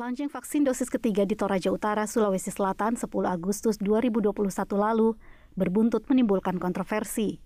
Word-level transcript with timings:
Launching 0.00 0.32
vaksin 0.32 0.64
dosis 0.64 0.88
ketiga 0.88 1.28
di 1.28 1.36
Toraja 1.36 1.68
Utara, 1.68 2.08
Sulawesi 2.08 2.48
Selatan 2.48 2.96
10 2.96 3.04
Agustus 3.28 3.76
2021 3.84 4.32
lalu 4.72 5.12
berbuntut 5.60 6.08
menimbulkan 6.08 6.56
kontroversi. 6.56 7.36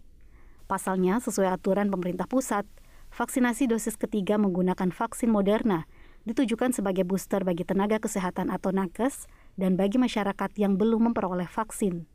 Pasalnya, 0.71 1.19
sesuai 1.19 1.51
aturan 1.51 1.91
pemerintah 1.91 2.31
pusat, 2.31 2.63
vaksinasi 3.11 3.67
dosis 3.67 3.99
ketiga 3.99 4.39
menggunakan 4.39 4.95
vaksin 4.95 5.35
Moderna 5.35 5.91
ditujukan 6.31 6.71
sebagai 6.71 7.03
booster 7.03 7.43
bagi 7.43 7.67
tenaga 7.67 7.99
kesehatan 7.99 8.55
atau 8.55 8.71
nakes 8.71 9.27
dan 9.59 9.75
bagi 9.75 9.99
masyarakat 9.99 10.55
yang 10.55 10.79
belum 10.79 11.11
memperoleh 11.11 11.51
vaksin. 11.51 12.07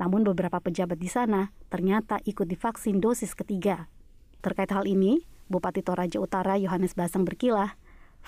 Namun 0.00 0.24
beberapa 0.24 0.64
pejabat 0.64 0.96
di 0.96 1.12
sana 1.12 1.52
ternyata 1.68 2.16
ikut 2.24 2.48
divaksin 2.48 3.04
dosis 3.04 3.36
ketiga. 3.36 3.84
Terkait 4.40 4.72
hal 4.72 4.88
ini, 4.88 5.28
Bupati 5.52 5.84
Toraja 5.84 6.24
Utara 6.24 6.56
Yohanes 6.56 6.96
Basang 6.96 7.28
berkilah, 7.28 7.76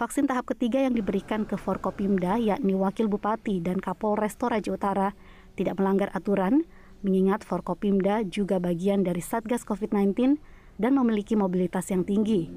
Vaksin 0.01 0.25
tahap 0.25 0.49
ketiga 0.49 0.81
yang 0.81 0.97
diberikan 0.97 1.45
ke 1.45 1.61
Forkopimda, 1.61 2.41
yakni 2.41 2.73
Wakil 2.73 3.05
Bupati 3.13 3.61
dan 3.61 3.85
Kapolres 3.85 4.33
Toraja 4.33 4.73
Utara, 4.73 5.13
tidak 5.61 5.77
melanggar 5.77 6.09
aturan, 6.17 6.65
mengingat 7.05 7.45
Forkopimda 7.45 8.25
juga 8.25 8.57
bagian 8.57 9.05
dari 9.05 9.21
Satgas 9.21 9.61
COVID-19 9.69 10.41
dan 10.81 10.97
memiliki 10.97 11.37
mobilitas 11.37 11.93
yang 11.93 12.09
tinggi. 12.09 12.49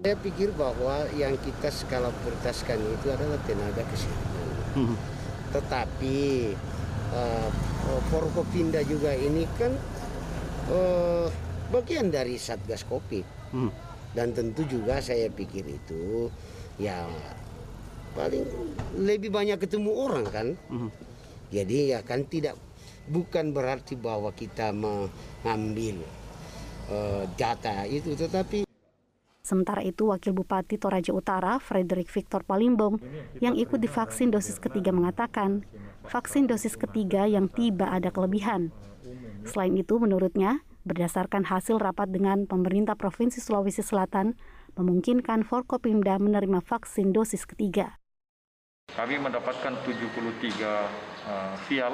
Saya 0.00 0.16
pikir 0.16 0.56
bahwa 0.56 1.04
yang 1.20 1.36
kita 1.36 1.68
skala 1.68 2.08
prioritaskan 2.24 2.80
itu 2.80 3.12
adalah 3.12 3.36
tenaga 3.44 3.84
kesehatan. 3.84 4.48
Hmm. 4.72 4.96
Tetapi 5.52 6.16
uh, 7.12 7.48
Forkopimda 8.08 8.80
juga 8.88 9.12
ini 9.12 9.44
kan 9.60 9.76
uh, 10.72 11.28
bagian 11.68 12.08
dari 12.08 12.40
Satgas 12.40 12.88
COVID. 12.88 13.52
Hmm 13.52 13.85
dan 14.16 14.32
tentu 14.32 14.64
juga 14.64 14.96
saya 15.04 15.28
pikir 15.28 15.68
itu 15.68 16.32
ya 16.80 17.04
paling 18.16 18.48
lebih 18.96 19.28
banyak 19.28 19.60
ketemu 19.60 19.92
orang 19.92 20.24
kan 20.32 20.48
mm. 20.72 20.90
jadi 21.52 21.76
ya 21.94 22.00
kan 22.00 22.24
tidak 22.24 22.56
bukan 23.12 23.52
berarti 23.52 23.92
bahwa 23.94 24.32
kita 24.32 24.72
mengambil 24.72 26.00
uh, 26.88 27.28
data 27.36 27.84
itu 27.84 28.16
tetapi 28.16 28.64
Sementara 29.46 29.78
itu, 29.86 30.10
Wakil 30.10 30.34
Bupati 30.34 30.74
Toraja 30.74 31.14
Utara, 31.14 31.62
Frederick 31.62 32.10
Victor 32.10 32.42
Palimbong, 32.42 32.98
yang 33.38 33.54
ikut 33.54 33.78
divaksin 33.78 34.34
dosis 34.34 34.58
ketiga 34.58 34.90
mengatakan, 34.90 35.62
vaksin 36.02 36.50
dosis 36.50 36.74
ketiga 36.74 37.30
yang 37.30 37.46
tiba 37.46 37.86
ada 37.86 38.10
kelebihan. 38.10 38.74
Selain 39.46 39.70
itu, 39.78 40.02
menurutnya, 40.02 40.65
Berdasarkan 40.86 41.50
hasil 41.50 41.82
rapat 41.82 42.14
dengan 42.14 42.46
pemerintah 42.46 42.94
Provinsi 42.94 43.42
Sulawesi 43.42 43.82
Selatan, 43.82 44.38
memungkinkan 44.78 45.42
Forkopimda 45.42 46.14
menerima 46.22 46.62
vaksin 46.62 47.10
dosis 47.10 47.42
ketiga. 47.42 47.98
Kami 48.94 49.18
mendapatkan 49.18 49.82
73 49.82 49.82
uh, 49.82 51.58
vial, 51.66 51.90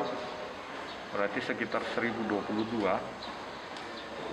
berarti 1.09 1.41
sekitar 1.41 1.81
1022, 1.97 2.85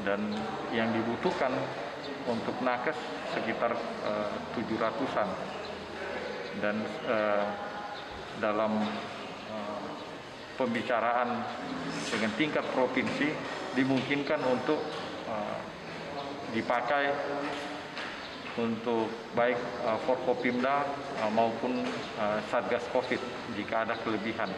dan 0.04 0.28
yang 0.76 0.92
dibutuhkan 0.92 1.56
untuk 2.28 2.60
nakes 2.60 3.00
sekitar 3.32 3.80
uh, 4.04 4.60
700-an. 4.60 5.30
Dan 6.60 6.84
uh, 7.08 7.48
dalam 8.44 8.76
uh, 9.56 9.80
pembicaraan 10.60 11.48
dengan 12.12 12.32
tingkat 12.36 12.68
provinsi 12.76 13.32
dimungkinkan 13.78 14.42
untuk 14.46 14.80
uh, 15.30 15.60
dipakai 16.54 17.14
untuk 18.58 19.08
baik 19.38 19.58
uh, 19.86 19.98
Forkopimda 20.04 20.84
uh, 21.22 21.32
maupun 21.32 21.86
Satgas 22.50 22.84
Covid 22.90 23.22
jika 23.54 23.86
ada 23.88 23.96
kelebihan. 24.02 24.50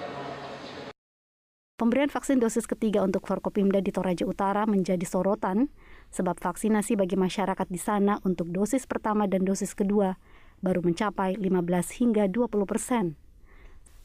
Pemberian 1.81 2.13
vaksin 2.13 2.37
dosis 2.37 2.69
ketiga 2.69 3.01
untuk 3.01 3.25
Forkopimda 3.25 3.81
di 3.81 3.89
Toraja 3.89 4.21
Utara 4.29 4.69
menjadi 4.69 5.01
sorotan 5.01 5.73
sebab 6.13 6.37
vaksinasi 6.37 6.93
bagi 6.93 7.17
masyarakat 7.17 7.65
di 7.73 7.81
sana 7.81 8.21
untuk 8.21 8.53
dosis 8.53 8.85
pertama 8.85 9.25
dan 9.25 9.41
dosis 9.41 9.73
kedua 9.73 10.13
baru 10.61 10.85
mencapai 10.85 11.41
15 11.41 11.97
hingga 11.97 12.29
20 12.29 12.69
persen. 12.69 13.17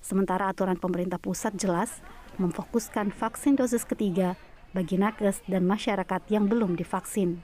Sementara 0.01 0.49
aturan 0.49 0.81
pemerintah 0.81 1.21
pusat 1.21 1.53
jelas 1.61 2.01
memfokuskan 2.41 3.13
vaksin 3.13 3.61
dosis 3.61 3.85
ketiga 3.85 4.41
bagi 4.77 5.01
nakes 5.01 5.41
dan 5.49 5.65
masyarakat 5.65 6.29
yang 6.29 6.45
belum 6.45 6.77
divaksin. 6.77 7.41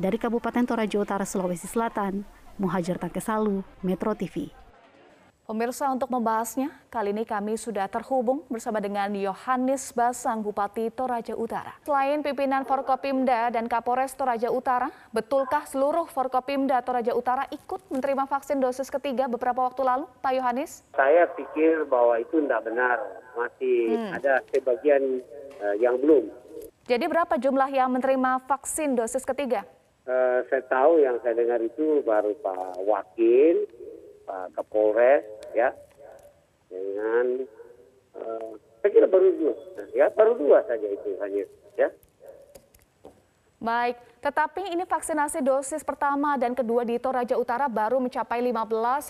Dari 0.00 0.16
Kabupaten 0.16 0.64
Toraja 0.64 0.96
Utara, 0.96 1.28
Sulawesi 1.28 1.68
Selatan, 1.68 2.24
Muhajir 2.56 2.96
Tangkesalu, 2.96 3.60
Metro 3.84 4.16
TV. 4.16 4.63
Pemirsa 5.44 5.92
untuk 5.92 6.08
membahasnya, 6.08 6.72
kali 6.88 7.12
ini 7.12 7.28
kami 7.28 7.60
sudah 7.60 7.84
terhubung 7.84 8.48
bersama 8.48 8.80
dengan 8.80 9.12
Yohanes 9.12 9.92
Basang, 9.92 10.40
Bupati 10.40 10.88
Toraja 10.88 11.36
Utara. 11.36 11.76
Selain 11.84 12.24
pimpinan 12.24 12.64
Forkopimda 12.64 13.52
dan 13.52 13.68
Kapolres 13.68 14.16
Toraja 14.16 14.48
Utara, 14.48 14.88
betulkah 15.12 15.68
seluruh 15.68 16.08
Forkopimda 16.08 16.80
Toraja 16.80 17.12
Utara 17.12 17.44
ikut 17.52 17.92
menerima 17.92 18.24
vaksin 18.24 18.56
dosis 18.56 18.88
ketiga 18.88 19.28
beberapa 19.28 19.68
waktu 19.68 19.84
lalu, 19.84 20.08
Pak 20.24 20.32
Yohanes? 20.32 20.80
Saya 20.96 21.28
pikir 21.36 21.84
bahwa 21.92 22.16
itu 22.16 22.40
tidak 22.40 22.64
benar. 22.64 22.96
Masih 23.36 24.00
hmm. 24.00 24.16
ada 24.16 24.40
sebagian 24.48 25.20
uh, 25.60 25.76
yang 25.76 26.00
belum. 26.00 26.24
Jadi 26.88 27.04
berapa 27.04 27.36
jumlah 27.36 27.68
yang 27.68 27.92
menerima 27.92 28.48
vaksin 28.48 28.96
dosis 28.96 29.28
ketiga? 29.28 29.68
Uh, 30.08 30.40
saya 30.48 30.64
tahu 30.72 31.04
yang 31.04 31.20
saya 31.20 31.36
dengar 31.36 31.60
itu 31.60 32.00
baru 32.00 32.32
Pak 32.40 32.80
Wakil, 32.88 33.68
Pak 34.24 34.56
Kapolres 34.56 35.24
ya 35.52 35.70
dengan 36.68 37.44
uh, 38.18 38.52
saya 38.82 38.90
kira 38.90 39.06
baru 39.08 39.32
dua. 39.38 39.54
Ya 39.94 40.10
baru 40.12 40.36
dua 40.36 40.60
saja 40.66 40.84
itu 40.84 41.16
hanya 41.22 41.46
ya 41.78 41.88
Baik, 43.64 43.96
tetapi 44.20 44.76
ini 44.76 44.84
vaksinasi 44.84 45.40
dosis 45.40 45.80
pertama 45.80 46.36
dan 46.36 46.52
kedua 46.52 46.84
di 46.84 47.00
Toraja 47.00 47.32
Utara 47.40 47.64
baru 47.64 47.96
mencapai 47.96 48.44
15 48.44 48.60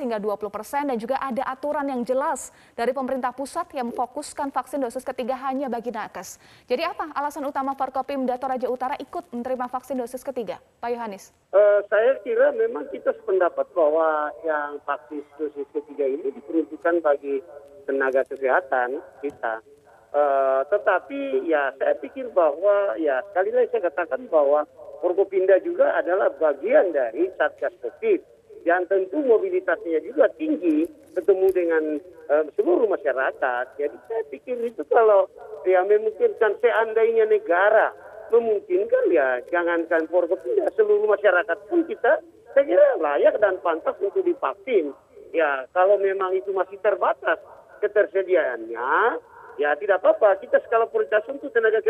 hingga 0.07 0.23
20 0.23 0.47
persen 0.47 0.87
dan 0.87 0.95
juga 0.95 1.19
ada 1.19 1.43
aturan 1.51 1.83
yang 1.91 2.07
jelas 2.07 2.55
dari 2.79 2.95
pemerintah 2.95 3.35
pusat 3.35 3.67
yang 3.75 3.91
memfokuskan 3.91 4.55
vaksin 4.55 4.79
dosis 4.79 5.03
ketiga 5.03 5.35
hanya 5.43 5.67
bagi 5.67 5.91
nakes. 5.91 6.39
Jadi 6.71 6.87
apa 6.87 7.11
alasan 7.19 7.43
utama 7.51 7.75
Forkopimda 7.75 8.39
Toraja 8.39 8.71
Utara 8.71 8.95
ikut 9.03 9.27
menerima 9.35 9.67
vaksin 9.67 9.99
dosis 9.99 10.23
ketiga, 10.23 10.63
Pak 10.79 10.91
Yohanes? 10.95 11.35
Uh, 11.51 11.83
saya 11.91 12.23
kira 12.23 12.55
memang 12.55 12.87
kita 12.95 13.11
sependapat 13.11 13.67
bahwa 13.75 14.31
yang 14.47 14.79
vaksin 14.87 15.27
dosis 15.35 15.67
ketiga 15.75 16.07
ini 16.07 16.31
diperuntukkan 16.31 17.03
bagi 17.03 17.43
tenaga 17.91 18.23
kesehatan 18.23 19.03
kita 19.19 19.67
Uh, 20.15 20.63
tetapi 20.71 21.43
ya 21.43 21.75
saya 21.75 21.99
pikir 21.99 22.31
bahwa 22.31 22.95
ya 23.03 23.19
sekali 23.35 23.51
lagi 23.51 23.75
saya 23.75 23.91
katakan 23.91 24.31
bahwa 24.31 24.63
Forkopinda 25.03 25.59
juga 25.59 25.91
adalah 25.99 26.31
bagian 26.39 26.95
dari 26.95 27.27
Satgas 27.35 27.75
Covid 27.83 28.23
yang 28.63 28.87
tentu 28.87 29.19
mobilitasnya 29.27 29.99
juga 30.07 30.31
tinggi 30.39 30.87
ketemu 31.19 31.47
dengan 31.51 31.85
uh, 32.31 32.47
seluruh 32.55 32.87
masyarakat. 32.87 33.65
Jadi 33.75 33.97
saya 34.07 34.23
pikir 34.31 34.55
itu 34.63 34.87
kalau 34.87 35.27
ya 35.67 35.83
memungkinkan 35.83 36.63
seandainya 36.63 37.27
negara 37.27 37.91
memungkinkan 38.31 39.11
ya 39.11 39.43
jangankan 39.51 40.07
Forkopinda 40.07 40.71
seluruh 40.79 41.11
masyarakat 41.11 41.59
pun 41.67 41.83
kita 41.91 42.23
saya 42.55 42.63
kira 42.63 43.03
layak 43.03 43.35
dan 43.43 43.59
pantas 43.67 43.99
untuk 43.99 44.23
divaksin. 44.23 44.95
Ya 45.35 45.67
kalau 45.75 45.99
memang 45.99 46.39
itu 46.39 46.55
masih 46.55 46.79
terbatas 46.79 47.43
ketersediaannya 47.83 49.19
ya 49.61 49.75
tidak 49.79 50.03
apa-apa. 50.03 50.41
Kita 50.43 50.59
skala 50.67 50.89
prioritas 50.89 51.25
untuk 51.31 51.51
tenaga 51.55 51.81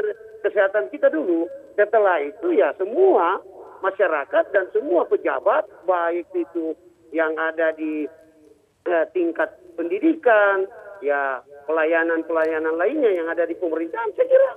kesehatan 0.45 0.91
kita 0.93 1.09
dulu. 1.09 1.49
Setelah 1.77 2.21
itu 2.23 2.55
ya 2.55 2.73
semua 2.77 3.41
masyarakat 3.85 4.45
dan 4.53 4.65
semua 4.73 5.05
pejabat, 5.05 5.69
baik 5.85 6.29
itu 6.33 6.73
yang 7.13 7.37
ada 7.37 7.77
di 7.77 8.09
eh, 8.89 9.07
tingkat 9.13 9.53
pendidikan, 9.77 10.65
ya 11.05 11.45
pelayanan-pelayanan 11.69 12.77
lainnya 12.81 13.13
yang 13.13 13.29
ada 13.29 13.45
di 13.45 13.53
pemerintahan, 13.57 14.13
saya 14.17 14.29
kira 14.29 14.51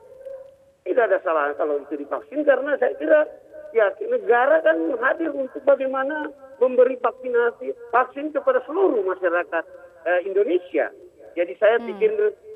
tidak 0.87 1.03
ada 1.11 1.19
salah 1.27 1.51
kalau 1.59 1.83
itu 1.83 1.99
divaksin 1.99 2.47
karena 2.47 2.79
saya 2.79 2.95
kira 2.95 3.27
ya 3.75 3.91
negara 4.07 4.63
kan 4.63 4.79
hadir 5.03 5.35
untuk 5.35 5.59
bagaimana 5.67 6.31
memberi 6.63 6.95
vaksinasi 7.03 7.75
vaksin 7.91 8.31
kepada 8.31 8.63
seluruh 8.63 9.03
masyarakat 9.03 9.63
eh, 10.07 10.21
Indonesia. 10.23 10.89
Jadi 11.37 11.53
saya 11.61 11.77
hmm. 11.77 11.85
pikir 11.85 12.11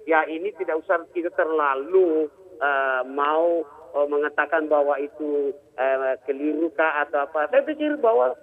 ya 0.10 0.26
ini 0.26 0.50
tidak 0.58 0.82
usah 0.82 1.06
kita 1.14 1.30
terlalu 1.38 2.26
uh, 2.58 3.06
mau 3.06 3.62
uh, 3.94 4.08
mengatakan 4.10 4.66
bahwa 4.66 4.98
itu 4.98 5.54
uh, 5.78 6.18
keliru 6.26 6.74
kah 6.74 7.06
atau 7.06 7.30
apa. 7.30 7.46
Saya 7.54 7.62
pikir 7.62 8.02
bahwa 8.02 8.34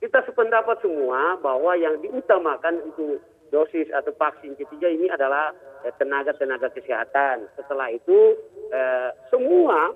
kita 0.00 0.24
sependapat 0.24 0.80
semua 0.80 1.36
bahwa 1.44 1.76
yang 1.76 2.00
diutamakan 2.00 2.80
itu 2.88 3.20
dosis 3.52 3.92
atau 3.92 4.10
vaksin 4.16 4.58
ketiga 4.58 4.90
ini 4.90 5.06
adalah 5.12 5.54
tenaga-tenaga 6.02 6.66
kesehatan. 6.74 7.46
Setelah 7.54 7.94
itu 7.94 8.34
eh, 8.74 9.08
semua 9.30 9.94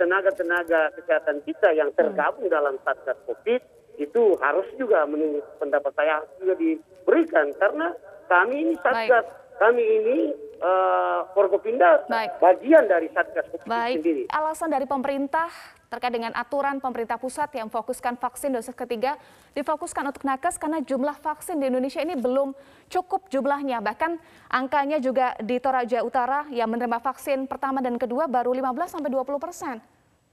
tenaga-tenaga 0.00 0.88
kesehatan 0.96 1.44
kita 1.44 1.76
yang 1.76 1.92
tergabung 1.92 2.48
dalam 2.48 2.80
satgas 2.82 3.20
COVID 3.28 3.60
itu 4.00 4.22
harus 4.40 4.64
juga 4.80 5.04
menurut 5.04 5.44
pendapat 5.60 5.92
saya 5.92 6.24
juga 6.40 6.56
diberikan 6.56 7.52
karena 7.60 7.92
kami 8.30 8.54
ini 8.62 8.74
satgas 8.78 9.26
kami 9.58 9.82
ini 9.82 10.18
uh, 10.62 11.26
Forkopimda 11.36 12.08
bagian 12.40 12.86
dari 12.86 13.10
satgas 13.12 13.44
COVID 13.50 13.66
Baik. 13.68 14.00
sendiri. 14.00 14.22
Alasan 14.32 14.70
dari 14.72 14.86
pemerintah 14.88 15.50
terkait 15.90 16.14
dengan 16.14 16.30
aturan 16.38 16.78
pemerintah 16.78 17.18
pusat 17.18 17.50
yang 17.58 17.66
fokuskan 17.66 18.14
vaksin 18.14 18.54
dosis 18.54 18.72
ketiga 18.78 19.18
difokuskan 19.58 20.06
untuk 20.06 20.22
nakes 20.22 20.54
karena 20.56 20.78
jumlah 20.80 21.18
vaksin 21.18 21.58
di 21.58 21.66
Indonesia 21.66 21.98
ini 21.98 22.14
belum 22.14 22.54
cukup 22.86 23.26
jumlahnya. 23.26 23.82
Bahkan 23.82 24.16
angkanya 24.54 25.02
juga 25.02 25.34
di 25.42 25.58
Toraja 25.58 26.06
Utara 26.06 26.46
yang 26.54 26.70
menerima 26.70 27.02
vaksin 27.02 27.50
pertama 27.50 27.82
dan 27.82 27.98
kedua 27.98 28.30
baru 28.30 28.54
15 28.54 28.96
sampai 28.96 29.10
20 29.10 29.42
persen. 29.42 29.76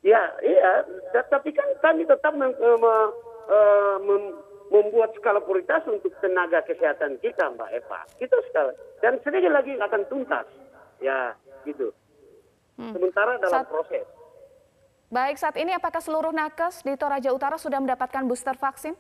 Ya, 0.06 0.24
iya. 0.46 0.86
Tapi 1.26 1.50
kan 1.52 1.68
kami 1.82 2.06
tetap 2.06 2.38
mem, 2.38 2.54
mem, 2.54 2.86
mem, 4.06 4.24
membuat 4.68 5.16
skala 5.16 5.40
prioritas 5.40 5.84
untuk 5.88 6.12
tenaga 6.20 6.64
kesehatan 6.68 7.20
kita, 7.24 7.52
Mbak 7.56 7.70
Eva. 7.72 8.00
Itu 8.20 8.36
skala. 8.52 8.74
Dan 9.00 9.20
sedikit 9.24 9.52
lagi 9.52 9.74
akan 9.80 10.02
tuntas. 10.12 10.48
Ya, 11.00 11.36
gitu. 11.64 11.94
Hmm. 12.78 12.94
Sementara 12.94 13.40
dalam 13.42 13.64
saat, 13.64 13.70
proses. 13.70 14.06
Baik, 15.08 15.36
saat 15.40 15.56
ini 15.56 15.72
apakah 15.74 16.04
seluruh 16.04 16.36
nakes 16.36 16.84
di 16.84 16.94
Toraja 17.00 17.32
Utara 17.32 17.56
sudah 17.56 17.80
mendapatkan 17.80 18.28
booster 18.28 18.58
vaksin? 18.60 18.94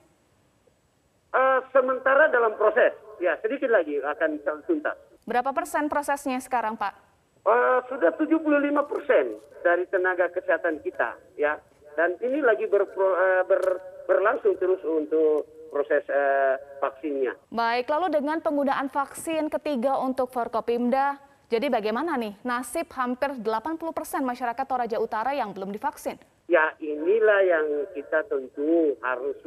Uh, 1.35 1.59
sementara 1.75 2.31
dalam 2.31 2.55
proses. 2.55 2.95
Ya, 3.19 3.35
sedikit 3.43 3.67
lagi 3.67 3.99
akan 3.99 4.39
tuntas. 4.65 4.97
Berapa 5.27 5.51
persen 5.51 5.91
prosesnya 5.91 6.39
sekarang, 6.39 6.79
Pak? 6.79 6.93
Uh, 7.43 7.83
sudah 7.91 8.15
75 8.15 8.39
persen 8.87 9.25
dari 9.65 9.83
tenaga 9.91 10.31
kesehatan 10.31 10.79
kita, 10.81 11.17
ya. 11.35 11.59
Dan 11.97 12.15
ini 12.21 12.39
lagi 12.45 12.69
ber, 12.69 12.85
uh, 12.85 13.43
ber, 13.43 13.61
berlangsung 14.07 14.55
terus 14.61 14.79
untuk 14.85 15.56
proses 15.69 16.03
uh, 16.09 16.55
vaksinnya. 16.81 17.35
Baik, 17.51 17.87
lalu 17.91 18.17
dengan 18.17 18.41
penggunaan 18.41 18.89
vaksin 18.89 19.51
ketiga 19.51 19.99
untuk 20.01 20.31
Forkopimda, 20.31 21.19
jadi 21.47 21.71
bagaimana 21.71 22.19
nih 22.19 22.35
nasib 22.43 22.91
hampir 22.91 23.31
80 23.39 23.79
persen 23.95 24.21
masyarakat 24.27 24.65
Toraja 24.67 24.97
Utara 24.99 25.31
yang 25.31 25.55
belum 25.55 25.71
divaksin? 25.71 26.19
Ya 26.51 26.75
inilah 26.79 27.39
yang 27.43 27.67
kita 27.95 28.23
tentu 28.27 28.95
harus 28.99 29.39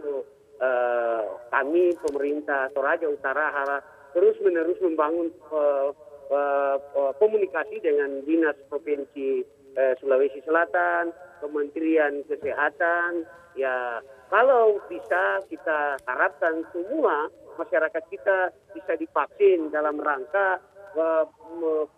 uh, 0.60 1.22
kami 1.52 1.92
pemerintah 2.00 2.72
Toraja 2.72 3.08
Utara 3.08 3.52
harus 3.52 3.84
terus 4.10 4.36
menerus 4.42 4.80
membangun 4.82 5.28
uh, 5.54 5.92
uh, 6.32 7.12
komunikasi 7.20 7.78
dengan 7.84 8.24
dinas 8.26 8.56
provinsi 8.66 9.44
uh, 9.76 9.94
Sulawesi 9.98 10.40
Selatan, 10.42 11.14
Kementerian 11.42 12.24
Kesehatan, 12.26 13.26
ya 13.58 14.00
kalau 14.30 14.78
bisa 14.86 15.42
kita 15.50 15.98
harapkan 16.06 16.62
semua 16.70 17.26
masyarakat 17.58 18.02
kita 18.08 18.54
bisa 18.72 18.92
divaksin 18.96 19.68
dalam 19.74 19.98
rangka 19.98 20.62
uh, 20.96 21.26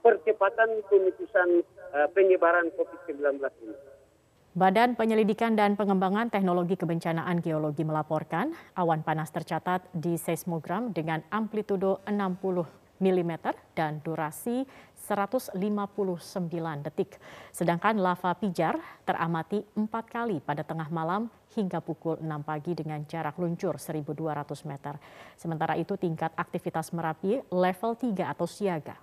percepatan 0.00 0.80
pemutusan 0.88 1.62
uh, 1.94 2.08
penyebaran 2.16 2.72
COVID-19 2.74 3.38
ini. 3.62 3.76
Badan 4.52 5.00
Penyelidikan 5.00 5.56
dan 5.56 5.80
Pengembangan 5.80 6.28
Teknologi 6.28 6.76
Kebencanaan 6.76 7.40
Geologi 7.40 7.88
melaporkan 7.88 8.52
awan 8.76 9.00
panas 9.00 9.32
tercatat 9.32 9.88
di 9.96 10.20
seismogram 10.20 10.92
dengan 10.92 11.24
amplitudo 11.32 12.04
60 12.04 12.81
mm 13.02 13.34
dan 13.74 13.98
durasi 13.98 14.62
159 15.02 15.58
detik. 16.86 17.18
Sedangkan 17.50 17.98
lava 17.98 18.30
pijar 18.38 18.78
teramati 19.02 19.58
empat 19.74 20.04
kali 20.06 20.38
pada 20.38 20.62
tengah 20.62 20.86
malam 20.94 21.26
hingga 21.58 21.82
pukul 21.82 22.22
6 22.22 22.30
pagi 22.46 22.72
dengan 22.78 23.02
jarak 23.04 23.36
luncur 23.42 23.76
1.200 23.76 24.06
meter. 24.70 24.94
Sementara 25.34 25.74
itu 25.74 25.98
tingkat 25.98 26.30
aktivitas 26.38 26.94
Merapi 26.94 27.42
level 27.50 27.92
3 27.98 28.32
atau 28.32 28.46
siaga. 28.46 28.96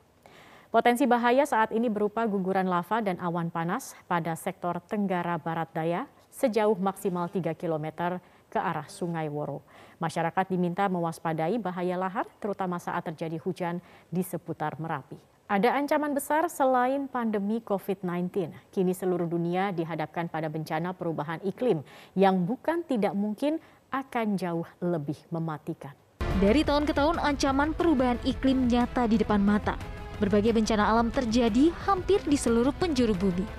Potensi 0.70 1.04
bahaya 1.10 1.44
saat 1.50 1.74
ini 1.74 1.90
berupa 1.90 2.24
guguran 2.30 2.70
lava 2.70 3.02
dan 3.02 3.18
awan 3.20 3.50
panas 3.50 3.98
pada 4.06 4.38
sektor 4.38 4.78
Tenggara 4.86 5.36
Barat 5.42 5.70
Daya 5.74 6.06
sejauh 6.30 6.78
maksimal 6.78 7.26
3 7.28 7.58
km 7.58 8.22
ke 8.50 8.58
arah 8.58 8.90
Sungai 8.90 9.30
Woro. 9.30 9.62
Masyarakat 10.02 10.50
diminta 10.50 10.90
mewaspadai 10.90 11.62
bahaya 11.62 11.96
lahar 11.96 12.26
terutama 12.42 12.82
saat 12.82 13.06
terjadi 13.06 13.38
hujan 13.38 13.78
di 14.10 14.26
seputar 14.26 14.76
Merapi. 14.82 15.22
Ada 15.50 15.74
ancaman 15.82 16.14
besar 16.14 16.46
selain 16.46 17.10
pandemi 17.10 17.58
COVID-19. 17.66 18.54
Kini 18.70 18.94
seluruh 18.94 19.26
dunia 19.26 19.74
dihadapkan 19.74 20.30
pada 20.30 20.46
bencana 20.46 20.94
perubahan 20.94 21.42
iklim 21.42 21.82
yang 22.14 22.46
bukan 22.46 22.86
tidak 22.86 23.18
mungkin 23.18 23.58
akan 23.90 24.38
jauh 24.38 24.70
lebih 24.78 25.18
mematikan. 25.34 25.98
Dari 26.38 26.62
tahun 26.62 26.86
ke 26.86 26.94
tahun 26.94 27.18
ancaman 27.18 27.74
perubahan 27.74 28.22
iklim 28.30 28.70
nyata 28.70 29.10
di 29.10 29.18
depan 29.18 29.42
mata. 29.42 29.74
Berbagai 30.22 30.54
bencana 30.54 30.86
alam 30.86 31.10
terjadi 31.10 31.74
hampir 31.90 32.22
di 32.30 32.38
seluruh 32.38 32.76
penjuru 32.78 33.18
bumi. 33.18 33.59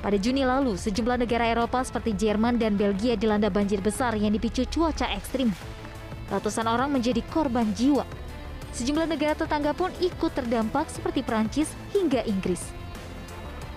Pada 0.00 0.16
Juni 0.16 0.48
lalu, 0.48 0.80
sejumlah 0.80 1.20
negara 1.20 1.44
Eropa 1.44 1.84
seperti 1.84 2.16
Jerman 2.16 2.56
dan 2.56 2.80
Belgia 2.80 3.20
dilanda 3.20 3.52
banjir 3.52 3.84
besar 3.84 4.16
yang 4.16 4.32
dipicu 4.32 4.64
cuaca 4.64 5.04
ekstrim. 5.12 5.52
Ratusan 6.32 6.64
orang 6.64 6.88
menjadi 6.88 7.20
korban 7.28 7.68
jiwa. 7.76 8.08
Sejumlah 8.72 9.04
negara 9.04 9.36
tetangga 9.36 9.76
pun 9.76 9.92
ikut 10.00 10.32
terdampak 10.32 10.88
seperti 10.88 11.20
Perancis 11.20 11.68
hingga 11.92 12.24
Inggris. 12.24 12.72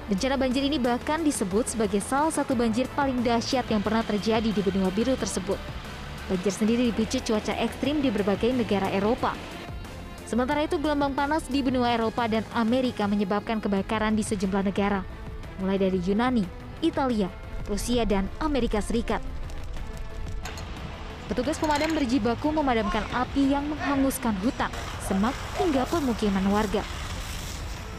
Bencana 0.07 0.39
banjir 0.39 0.63
ini 0.63 0.79
bahkan 0.79 1.19
disebut 1.27 1.75
sebagai 1.75 1.99
salah 1.99 2.31
satu 2.31 2.55
banjir 2.55 2.87
paling 2.95 3.19
dahsyat 3.19 3.67
yang 3.67 3.83
pernah 3.83 4.03
terjadi 4.07 4.47
di 4.47 4.61
benua 4.63 4.95
biru 4.95 5.19
tersebut. 5.19 5.59
Banjir 6.31 6.55
sendiri 6.55 6.87
dipicu 6.87 7.19
cuaca 7.19 7.51
ekstrim 7.59 7.99
di 7.99 8.07
berbagai 8.07 8.55
negara 8.55 8.87
Eropa. 8.95 9.35
Sementara 10.23 10.63
itu 10.63 10.79
gelombang 10.79 11.11
panas 11.11 11.43
di 11.51 11.59
benua 11.59 11.91
Eropa 11.91 12.31
dan 12.31 12.47
Amerika 12.55 13.11
menyebabkan 13.11 13.59
kebakaran 13.59 14.15
di 14.15 14.23
sejumlah 14.23 14.63
negara 14.71 15.03
mulai 15.59 15.81
dari 15.81 15.99
Yunani, 16.01 16.45
Italia, 16.81 17.27
Rusia, 17.67 18.03
dan 18.03 18.29
Amerika 18.39 18.79
Serikat. 18.79 19.21
Petugas 21.31 21.55
pemadam 21.55 21.95
berjibaku 21.95 22.51
memadamkan 22.51 23.07
api 23.15 23.55
yang 23.55 23.63
menghanguskan 23.71 24.35
hutan, 24.43 24.69
semak, 25.07 25.33
hingga 25.57 25.87
pemukiman 25.87 26.43
warga. 26.51 26.83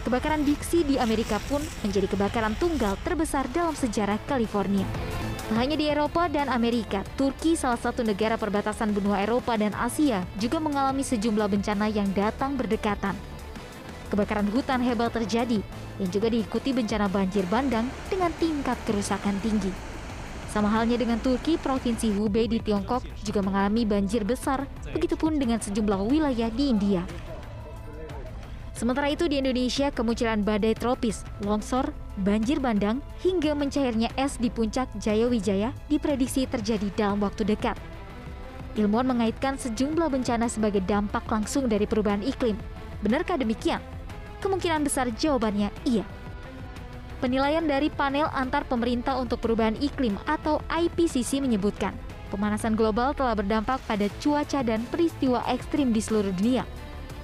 Kebakaran 0.04 0.44
Dixie 0.44 0.84
di 0.84 1.00
Amerika 1.00 1.40
pun 1.48 1.64
menjadi 1.80 2.04
kebakaran 2.12 2.52
tunggal 2.60 3.00
terbesar 3.00 3.48
dalam 3.48 3.72
sejarah 3.72 4.20
California. 4.28 4.84
Tak 5.48 5.56
hanya 5.56 5.76
di 5.80 5.88
Eropa 5.88 6.28
dan 6.28 6.52
Amerika, 6.52 7.00
Turki 7.16 7.56
salah 7.56 7.80
satu 7.80 8.04
negara 8.04 8.36
perbatasan 8.36 8.92
benua 8.92 9.24
Eropa 9.24 9.56
dan 9.56 9.72
Asia 9.72 10.24
juga 10.36 10.60
mengalami 10.60 11.04
sejumlah 11.04 11.48
bencana 11.48 11.88
yang 11.88 12.08
datang 12.12 12.56
berdekatan. 12.56 13.33
Kebakaran 14.14 14.46
hutan 14.54 14.78
hebat 14.86 15.10
terjadi 15.10 15.58
yang 15.98 16.06
juga 16.06 16.30
diikuti 16.30 16.70
bencana 16.70 17.10
banjir 17.10 17.42
bandang 17.50 17.90
dengan 18.06 18.30
tingkat 18.38 18.78
kerusakan 18.86 19.34
tinggi. 19.42 19.74
Sama 20.54 20.70
halnya 20.70 20.94
dengan 20.94 21.18
Turki, 21.18 21.58
Provinsi 21.58 22.14
Hubei 22.14 22.46
di 22.46 22.62
Tiongkok 22.62 23.02
juga 23.26 23.42
mengalami 23.42 23.82
banjir 23.82 24.22
besar, 24.22 24.70
begitupun 24.94 25.34
dengan 25.34 25.58
sejumlah 25.58 26.06
wilayah 26.06 26.46
di 26.46 26.70
India. 26.70 27.02
Sementara 28.70 29.10
itu 29.10 29.26
di 29.26 29.42
Indonesia, 29.42 29.90
kemunculan 29.90 30.46
badai 30.46 30.78
tropis, 30.78 31.26
longsor, 31.42 31.90
banjir 32.22 32.62
bandang, 32.62 33.02
hingga 33.26 33.50
mencairnya 33.58 34.14
es 34.14 34.38
di 34.38 34.46
puncak 34.46 34.94
Jayawijaya 35.02 35.74
diprediksi 35.90 36.46
terjadi 36.46 36.86
dalam 36.94 37.18
waktu 37.18 37.42
dekat. 37.42 37.74
Ilmuwan 38.78 39.10
mengaitkan 39.10 39.58
sejumlah 39.58 40.06
bencana 40.06 40.46
sebagai 40.46 40.86
dampak 40.86 41.26
langsung 41.26 41.66
dari 41.66 41.82
perubahan 41.82 42.22
iklim. 42.22 42.54
Benarkah 43.02 43.34
demikian? 43.34 43.82
Kemungkinan 44.44 44.84
besar 44.84 45.08
jawabannya 45.08 45.72
iya. 45.88 46.04
Penilaian 47.24 47.64
dari 47.64 47.88
panel 47.88 48.28
antar 48.36 48.68
pemerintah 48.68 49.16
untuk 49.16 49.40
perubahan 49.40 49.72
iklim 49.80 50.20
atau 50.28 50.60
IPCC 50.68 51.40
menyebutkan, 51.40 51.96
pemanasan 52.28 52.76
global 52.76 53.16
telah 53.16 53.32
berdampak 53.32 53.80
pada 53.88 54.04
cuaca 54.20 54.60
dan 54.60 54.84
peristiwa 54.92 55.40
ekstrim 55.48 55.96
di 55.96 56.04
seluruh 56.04 56.36
dunia. 56.36 56.68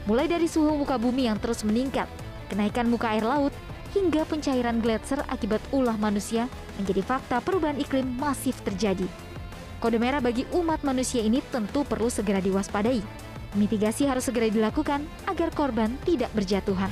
Mulai 0.09 0.33
dari 0.33 0.49
suhu 0.49 0.73
muka 0.81 0.97
bumi 0.97 1.29
yang 1.29 1.37
terus 1.37 1.61
meningkat, 1.61 2.09
kenaikan 2.49 2.89
muka 2.89 3.13
air 3.13 3.29
laut, 3.29 3.53
hingga 3.93 4.25
pencairan 4.25 4.81
gletser 4.81 5.21
akibat 5.29 5.61
ulah 5.77 6.01
manusia 6.01 6.49
menjadi 6.81 7.05
fakta 7.05 7.45
perubahan 7.45 7.77
iklim 7.77 8.09
masif 8.17 8.57
terjadi. 8.65 9.05
Kode 9.77 10.01
merah 10.01 10.25
bagi 10.25 10.49
umat 10.57 10.81
manusia 10.81 11.21
ini 11.21 11.45
tentu 11.53 11.85
perlu 11.85 12.09
segera 12.09 12.41
diwaspadai. 12.41 13.05
Mitigasi 13.51 14.07
harus 14.07 14.31
segera 14.31 14.47
dilakukan 14.47 15.03
agar 15.27 15.51
korban 15.51 15.91
tidak 16.07 16.31
berjatuhan. 16.39 16.87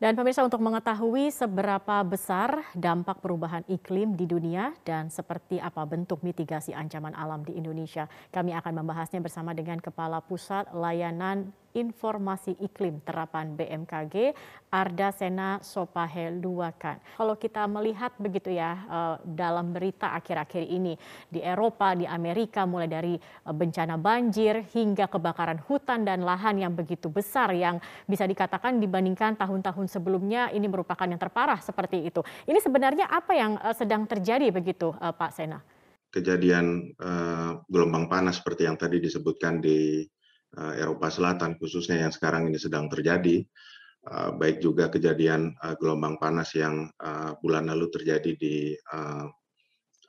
Dan 0.00 0.16
pemirsa 0.16 0.40
untuk 0.40 0.64
mengetahui 0.64 1.28
seberapa 1.28 2.00
besar 2.06 2.64
dampak 2.72 3.20
perubahan 3.20 3.60
iklim 3.68 4.16
di 4.16 4.24
dunia 4.24 4.72
dan 4.88 5.12
seperti 5.12 5.60
apa 5.60 5.84
bentuk 5.84 6.24
mitigasi 6.24 6.72
ancaman 6.72 7.12
alam 7.12 7.44
di 7.44 7.60
Indonesia, 7.60 8.08
kami 8.32 8.56
akan 8.56 8.80
membahasnya 8.80 9.20
bersama 9.20 9.52
dengan 9.52 9.82
Kepala 9.84 10.24
Pusat 10.24 10.72
Layanan 10.72 11.52
Informasi 11.78 12.58
Iklim 12.58 12.98
Terapan 13.06 13.54
BMKG, 13.54 14.34
Arda 14.74 15.14
Sena 15.14 15.62
Sopaheluakan. 15.62 16.98
Kalau 17.14 17.38
kita 17.38 17.62
melihat 17.70 18.10
begitu 18.18 18.50
ya 18.50 18.82
eh, 18.82 19.16
dalam 19.22 19.70
berita 19.70 20.10
akhir-akhir 20.18 20.66
ini 20.66 20.98
di 21.30 21.38
Eropa, 21.38 21.94
di 21.94 22.02
Amerika 22.02 22.66
mulai 22.66 22.90
dari 22.90 23.14
eh, 23.14 23.54
bencana 23.54 23.94
banjir 23.94 24.66
hingga 24.74 25.06
kebakaran 25.06 25.62
hutan 25.70 26.02
dan 26.02 26.26
lahan 26.26 26.58
yang 26.58 26.74
begitu 26.74 27.06
besar 27.06 27.54
yang 27.54 27.78
bisa 28.10 28.26
dikatakan 28.26 28.82
dibandingkan 28.82 29.38
tahun-tahun 29.38 29.86
sebelumnya 29.86 30.50
ini 30.50 30.66
merupakan 30.66 31.06
yang 31.06 31.22
terparah 31.22 31.62
seperti 31.62 32.02
itu. 32.10 32.26
Ini 32.50 32.58
sebenarnya 32.58 33.06
apa 33.06 33.32
yang 33.38 33.54
eh, 33.62 33.74
sedang 33.78 34.02
terjadi 34.10 34.50
begitu 34.50 34.90
Pak 34.98 35.30
Sena? 35.30 35.60
Kejadian 36.08 36.96
uh, 37.04 37.60
gelombang 37.68 38.08
panas 38.08 38.40
seperti 38.40 38.64
yang 38.64 38.80
tadi 38.80 38.96
disebutkan 38.96 39.60
di 39.60 40.08
Eropa 40.56 41.12
Selatan 41.12 41.60
khususnya 41.60 42.00
yang 42.08 42.12
sekarang 42.14 42.48
ini 42.48 42.56
sedang 42.56 42.88
terjadi 42.88 43.44
Eh, 44.08 44.30
baik 44.32 44.64
juga 44.64 44.88
kejadian 44.88 45.52
eh, 45.52 45.74
gelombang 45.76 46.16
panas 46.16 46.56
yang 46.56 46.88
eh, 46.88 47.30
bulan 47.44 47.68
lalu 47.68 47.92
terjadi 47.92 48.32
di 48.38 48.72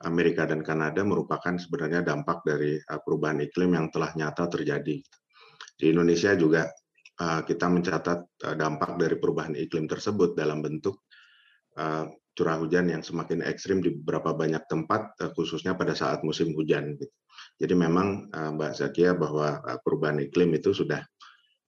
Amerika 0.00 0.48
dan 0.48 0.64
Kanada 0.64 1.04
merupakan 1.04 1.60
sebenarnya 1.60 2.00
dampak 2.00 2.40
dari 2.40 2.80
perubahan 2.80 3.44
iklim 3.44 3.76
yang 3.76 3.92
telah 3.92 4.08
nyata 4.16 4.48
terjadi. 4.48 4.96
Di 5.76 5.86
Indonesia 5.92 6.32
juga 6.32 6.64
kita 7.20 7.68
mencatat 7.68 8.40
dampak 8.56 8.96
dari 8.96 9.20
perubahan 9.20 9.52
iklim 9.52 9.84
tersebut 9.84 10.32
dalam 10.32 10.64
bentuk 10.64 11.04
curah 12.34 12.56
hujan 12.58 12.88
yang 12.88 13.02
semakin 13.02 13.42
ekstrim 13.44 13.82
di 13.84 13.94
beberapa 14.00 14.32
banyak 14.32 14.64
tempat, 14.70 15.18
khususnya 15.36 15.76
pada 15.76 15.92
saat 15.92 16.22
musim 16.24 16.54
hujan. 16.56 16.96
Jadi 17.60 17.74
memang 17.76 18.30
Mbak 18.32 18.72
Zakia 18.72 19.12
bahwa 19.12 19.60
perubahan 19.84 20.22
iklim 20.22 20.56
itu 20.56 20.72
sudah 20.72 21.04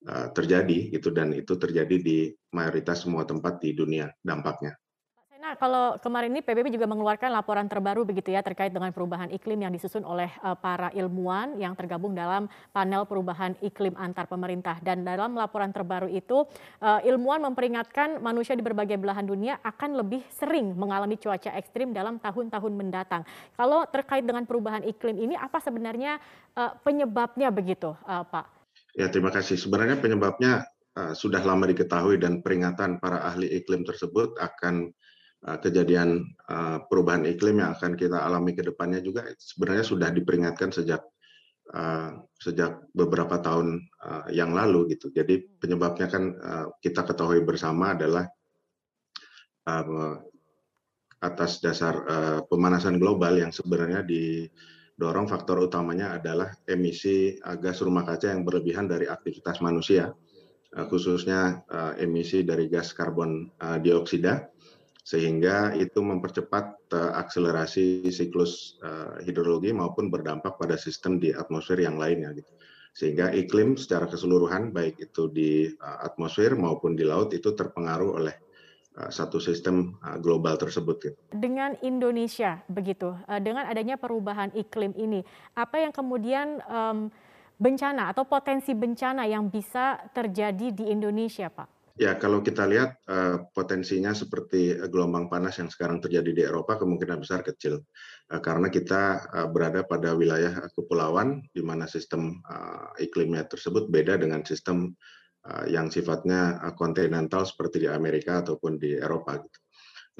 Eh, 0.02 0.28
terjadi 0.35 0.99
gitu 0.99 1.14
dan 1.14 1.31
itu 1.31 1.54
terjadi 1.54 1.95
di 2.02 2.35
mayoritas 2.50 3.07
semua 3.07 3.23
tempat 3.23 3.62
di 3.62 3.71
dunia 3.71 4.11
dampaknya. 4.19 4.75
Kalau 5.56 5.97
kemarin 6.00 6.32
ini 6.32 6.40
PBB 6.40 6.73
juga 6.73 6.88
mengeluarkan 6.88 7.32
laporan 7.32 7.66
terbaru 7.68 8.09
begitu 8.09 8.32
ya 8.32 8.40
terkait 8.40 8.73
dengan 8.73 8.88
perubahan 8.92 9.28
iklim 9.28 9.61
yang 9.61 9.73
disusun 9.73 10.04
oleh 10.04 10.30
uh, 10.40 10.56
para 10.56 10.88
ilmuwan 10.97 11.56
yang 11.61 11.76
tergabung 11.76 12.16
dalam 12.16 12.49
panel 12.73 13.04
perubahan 13.04 13.56
iklim 13.61 13.92
antar 14.00 14.28
pemerintah 14.28 14.80
dan 14.80 15.04
dalam 15.04 15.37
laporan 15.37 15.73
terbaru 15.75 16.09
itu 16.09 16.44
uh, 16.80 17.00
ilmuwan 17.04 17.44
memperingatkan 17.52 18.21
manusia 18.25 18.56
di 18.56 18.64
berbagai 18.64 18.97
belahan 18.97 19.26
dunia 19.26 19.61
akan 19.61 20.00
lebih 20.00 20.25
sering 20.32 20.73
mengalami 20.76 21.21
cuaca 21.21 21.52
ekstrim 21.56 21.92
dalam 21.92 22.16
tahun-tahun 22.21 22.73
mendatang. 22.73 23.23
Kalau 23.56 23.85
terkait 23.88 24.25
dengan 24.25 24.49
perubahan 24.49 24.85
iklim 24.85 25.21
ini 25.21 25.35
apa 25.37 25.61
sebenarnya 25.61 26.21
uh, 26.56 26.73
penyebabnya 26.80 27.52
begitu, 27.52 27.92
uh, 28.09 28.25
Pak? 28.25 28.47
Ya, 28.97 29.09
terima 29.09 29.32
kasih. 29.32 29.56
Sebenarnya 29.56 29.97
penyebabnya 30.00 30.68
sudah 30.92 31.40
lama 31.40 31.64
diketahui 31.64 32.21
dan 32.21 32.44
peringatan 32.44 33.00
para 33.00 33.25
ahli 33.25 33.49
iklim 33.49 33.80
tersebut 33.80 34.37
akan 34.37 34.92
kejadian 35.42 36.22
uh, 36.46 36.87
perubahan 36.87 37.26
iklim 37.26 37.58
yang 37.58 37.75
akan 37.75 37.99
kita 37.99 38.22
alami 38.22 38.54
ke 38.54 38.62
depannya 38.62 39.02
juga 39.02 39.26
sebenarnya 39.34 39.82
sudah 39.82 40.08
diperingatkan 40.14 40.70
sejak 40.70 41.02
uh, 41.75 42.14
sejak 42.38 42.87
beberapa 42.94 43.42
tahun 43.42 43.82
yang 44.34 44.50
lalu 44.54 44.99
gitu. 44.99 45.14
Jadi 45.14 45.46
penyebabnya 45.62 46.11
kan 46.11 46.34
kita 46.82 47.06
ketahui 47.06 47.46
bersama 47.46 47.94
adalah 47.94 48.26
atas 51.22 51.62
dasar 51.62 52.02
pemanasan 52.50 52.99
global 52.99 53.38
yang 53.38 53.54
sebenarnya 53.54 54.02
di 54.02 54.42
dorong 55.02 55.26
faktor 55.26 55.58
utamanya 55.58 56.20
adalah 56.20 56.52
emisi 56.68 57.34
gas 57.58 57.80
rumah 57.80 58.04
kaca 58.06 58.30
yang 58.30 58.46
berlebihan 58.46 58.87
dari 58.87 59.08
aktivitas 59.08 59.58
manusia, 59.64 60.14
eh, 60.76 60.87
khususnya 60.87 61.64
eh, 61.66 62.06
emisi 62.06 62.46
dari 62.46 62.68
gas 62.68 62.94
karbon 62.94 63.50
eh, 63.50 63.78
dioksida, 63.82 64.46
sehingga 65.02 65.75
itu 65.75 65.99
mempercepat 65.99 66.94
akselerasi 66.94 68.06
siklus 68.14 68.78
hidrologi 69.26 69.75
maupun 69.75 70.14
berdampak 70.14 70.54
pada 70.62 70.78
sistem 70.78 71.18
di 71.18 71.35
atmosfer 71.35 71.82
yang 71.82 71.99
lainnya. 71.99 72.30
Gitu. 72.30 72.52
Sehingga 72.94 73.35
iklim 73.35 73.75
secara 73.75 74.06
keseluruhan, 74.06 74.71
baik 74.71 75.02
itu 75.02 75.26
di 75.26 75.75
atmosfer 75.82 76.54
maupun 76.54 76.94
di 76.94 77.02
laut, 77.02 77.35
itu 77.35 77.50
terpengaruh 77.50 78.14
oleh 78.23 78.35
Eh, 78.92 79.09
satu 79.09 79.40
sistem 79.40 79.97
eh, 80.04 80.21
global 80.21 80.61
tersebut. 80.61 80.97
Gitu. 81.00 81.16
Dengan 81.32 81.73
Indonesia 81.80 82.61
begitu, 82.68 83.16
eh, 83.25 83.40
dengan 83.40 83.64
adanya 83.64 83.97
perubahan 83.97 84.52
iklim 84.52 84.92
ini, 85.00 85.25
apa 85.56 85.80
yang 85.80 85.97
kemudian 85.97 86.61
um, 86.68 87.09
bencana 87.56 88.12
atau 88.12 88.28
potensi 88.28 88.76
bencana 88.76 89.25
yang 89.25 89.49
bisa 89.49 89.97
terjadi 90.12 90.76
di 90.76 90.92
Indonesia, 90.92 91.49
Pak? 91.49 91.81
Ya, 92.02 92.18
kalau 92.18 92.42
kita 92.42 92.66
lihat 92.66 92.99
uh, 93.06 93.47
potensinya 93.54 94.11
seperti 94.11 94.75
gelombang 94.90 95.30
panas 95.30 95.62
yang 95.62 95.71
sekarang 95.71 96.02
terjadi 96.02 96.30
di 96.35 96.42
Eropa 96.42 96.75
kemungkinan 96.75 97.23
besar 97.23 97.47
kecil, 97.47 97.78
uh, 98.35 98.40
karena 98.42 98.66
kita 98.75 99.23
uh, 99.30 99.47
berada 99.47 99.87
pada 99.87 100.11
wilayah 100.11 100.66
kepulauan 100.75 101.47
di 101.54 101.62
mana 101.62 101.87
sistem 101.87 102.42
iklimnya 102.99 103.47
tersebut 103.47 103.87
beda 103.87 104.18
dengan 104.18 104.42
sistem 104.42 104.99
Eh, 105.42 105.75
yang 105.75 105.90
sifatnya 105.90 106.62
eh, 106.62 106.75
kontinental 106.78 107.42
seperti 107.42 107.82
di 107.82 107.88
Amerika 107.90 108.47
ataupun 108.47 108.78
di 108.78 108.94
Eropa. 108.94 109.42
Gitu. 109.42 109.59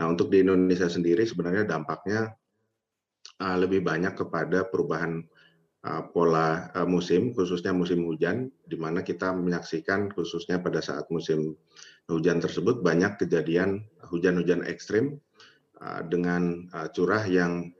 Nah 0.03 0.11
untuk 0.11 0.27
di 0.35 0.43
Indonesia 0.43 0.91
sendiri 0.91 1.23
sebenarnya 1.23 1.63
dampaknya 1.63 2.35
eh, 3.39 3.57
lebih 3.63 3.87
banyak 3.87 4.19
kepada 4.19 4.67
perubahan 4.67 5.23
pola 6.15 6.71
musim, 6.87 7.35
khususnya 7.35 7.75
musim 7.75 8.07
hujan, 8.07 8.47
di 8.71 8.79
mana 8.79 9.03
kita 9.03 9.35
menyaksikan 9.35 10.15
khususnya 10.15 10.63
pada 10.63 10.79
saat 10.79 11.11
musim 11.11 11.59
hujan 12.07 12.39
tersebut 12.39 12.87
banyak 12.87 13.19
kejadian 13.19 13.83
hujan-hujan 14.07 14.63
ekstrim 14.63 15.19
dengan 16.07 16.71
curah 16.95 17.27
yang 17.27 17.75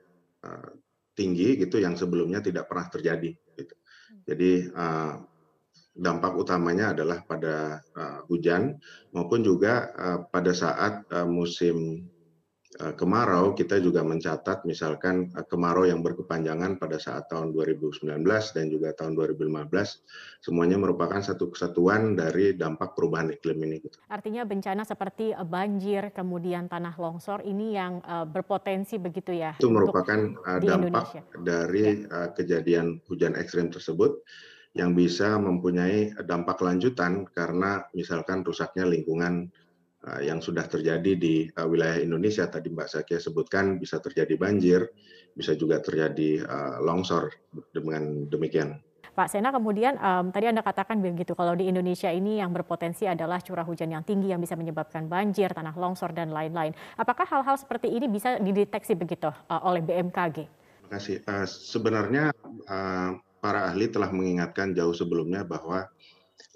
tinggi 1.15 1.55
gitu 1.63 1.79
yang 1.79 1.95
sebelumnya 1.95 2.43
tidak 2.43 2.67
pernah 2.67 2.91
terjadi. 2.91 3.31
Gitu. 3.55 3.75
Jadi 4.27 4.51
dampak 5.93 6.35
utamanya 6.35 6.91
adalah 6.91 7.23
pada 7.23 7.79
hujan 8.27 8.83
maupun 9.15 9.47
juga 9.47 9.95
pada 10.35 10.51
saat 10.51 11.07
musim 11.31 12.09
kemarau 12.91 13.55
kita 13.55 13.79
juga 13.79 14.03
mencatat 14.03 14.67
misalkan 14.67 15.31
uh, 15.39 15.47
kemarau 15.47 15.87
yang 15.87 16.03
berkepanjangan 16.03 16.83
pada 16.83 16.99
saat 16.99 17.31
tahun 17.31 17.55
2019 17.55 18.11
dan 18.27 18.65
juga 18.67 18.91
tahun 18.99 19.15
2015 19.15 19.71
semuanya 20.43 20.77
merupakan 20.83 21.23
satu 21.23 21.55
kesatuan 21.55 22.19
dari 22.19 22.59
dampak 22.59 22.99
perubahan 22.99 23.31
iklim 23.31 23.63
ini. 23.63 23.79
Artinya 24.11 24.43
bencana 24.43 24.83
seperti 24.83 25.31
banjir 25.47 26.11
kemudian 26.11 26.67
tanah 26.67 26.99
longsor 26.99 27.47
ini 27.47 27.79
yang 27.79 28.03
berpotensi 28.35 28.99
begitu 28.99 29.31
ya? 29.31 29.55
Itu 29.55 29.71
merupakan 29.71 30.35
dampak 30.59 31.15
Indonesia. 31.15 31.23
dari 31.39 31.87
ya. 32.03 32.35
kejadian 32.35 32.99
hujan 33.07 33.39
ekstrim 33.39 33.71
tersebut 33.71 34.19
yang 34.73 34.97
bisa 34.97 35.37
mempunyai 35.37 36.17
dampak 36.25 36.65
lanjutan 36.65 37.29
karena 37.37 37.85
misalkan 37.93 38.41
rusaknya 38.41 38.89
lingkungan 38.89 39.53
yang 40.23 40.43
sudah 40.43 40.67
terjadi 40.67 41.13
di 41.15 41.47
uh, 41.55 41.67
wilayah 41.71 42.03
Indonesia 42.03 42.47
tadi 42.51 42.75
Mbak 42.75 42.89
Sakia 42.91 43.23
sebutkan 43.23 43.79
bisa 43.79 44.03
terjadi 44.03 44.35
banjir, 44.35 44.91
bisa 45.35 45.55
juga 45.55 45.79
terjadi 45.79 46.43
uh, 46.43 46.77
longsor 46.83 47.31
dengan 47.71 48.27
demikian. 48.27 48.83
Pak 49.13 49.29
Sena 49.29 49.53
kemudian 49.53 50.01
um, 50.01 50.33
tadi 50.33 50.49
Anda 50.49 50.65
katakan 50.65 51.05
begitu 51.05 51.37
kalau 51.37 51.53
di 51.53 51.69
Indonesia 51.69 52.09
ini 52.09 52.41
yang 52.41 52.49
berpotensi 52.49 53.05
adalah 53.05 53.45
curah 53.45 53.63
hujan 53.63 53.93
yang 53.93 54.01
tinggi 54.01 54.33
yang 54.33 54.41
bisa 54.41 54.57
menyebabkan 54.57 55.05
banjir, 55.05 55.53
tanah 55.53 55.77
longsor 55.77 56.17
dan 56.17 56.33
lain-lain. 56.33 56.73
Apakah 56.97 57.29
hal-hal 57.29 57.61
seperti 57.61 57.93
ini 57.93 58.09
bisa 58.09 58.41
dideteksi 58.41 58.97
begitu 58.97 59.29
uh, 59.29 59.61
oleh 59.69 59.85
BMKG? 59.85 60.49
Terima 60.49 60.91
kasih. 60.97 61.21
Uh, 61.29 61.45
sebenarnya 61.45 62.25
uh, 62.73 63.21
para 63.45 63.69
ahli 63.69 63.93
telah 63.93 64.09
mengingatkan 64.09 64.73
jauh 64.73 64.97
sebelumnya 64.97 65.45
bahwa 65.45 65.93